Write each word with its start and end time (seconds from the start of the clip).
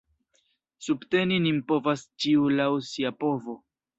Subteni 0.85 1.37
nin 1.43 1.59
povas 1.73 2.05
ĉiu 2.25 2.49
laŭ 2.61 2.69
sia 2.89 3.15
povo. 3.25 3.59